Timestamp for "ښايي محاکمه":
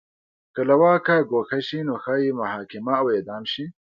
2.03-2.93